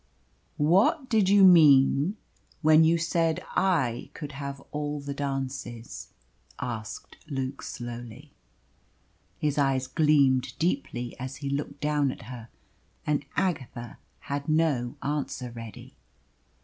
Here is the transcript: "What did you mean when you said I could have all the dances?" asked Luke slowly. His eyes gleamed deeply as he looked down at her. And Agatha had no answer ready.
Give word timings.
"What 0.57 1.09
did 1.09 1.29
you 1.29 1.43
mean 1.43 2.17
when 2.63 2.83
you 2.83 2.97
said 2.97 3.45
I 3.55 4.09
could 4.15 4.31
have 4.31 4.59
all 4.71 4.99
the 4.99 5.13
dances?" 5.13 6.07
asked 6.59 7.17
Luke 7.27 7.61
slowly. 7.61 8.33
His 9.37 9.59
eyes 9.59 9.85
gleamed 9.85 10.57
deeply 10.57 11.15
as 11.19 11.35
he 11.35 11.51
looked 11.51 11.81
down 11.81 12.09
at 12.11 12.23
her. 12.23 12.49
And 13.05 13.25
Agatha 13.35 13.99
had 14.21 14.49
no 14.49 14.95
answer 15.03 15.51
ready. 15.51 15.93